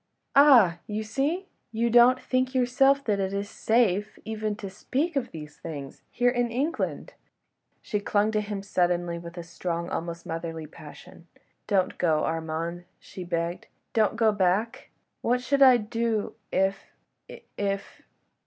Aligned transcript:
"Ah! 0.35 0.79
you 0.87 1.03
see: 1.03 1.45
you 1.71 1.91
don't 1.91 2.19
think 2.19 2.55
yourself 2.55 3.03
that 3.03 3.19
it 3.19 3.33
is 3.33 3.47
safe 3.47 4.17
even 4.25 4.55
to 4.55 4.67
speak 4.67 5.15
of 5.15 5.29
these 5.29 5.57
things—here 5.57 6.31
in 6.31 6.49
England!" 6.49 7.13
She 7.83 7.99
clung 7.99 8.31
to 8.31 8.41
him 8.41 8.63
suddenly 8.63 9.19
with 9.19 9.37
strong, 9.45 9.91
almost 9.91 10.25
motherly, 10.25 10.65
passion: 10.65 11.27
"Don't 11.67 11.99
go, 11.99 12.23
Armand!" 12.23 12.85
she 12.97 13.23
begged; 13.23 13.67
"don't 13.93 14.15
go 14.15 14.31
back! 14.31 14.89
What 15.21 15.39
should 15.39 15.61
I 15.61 15.77
do 15.77 16.33
if... 16.51 16.79
if... 17.29 17.43
if 17.55 18.01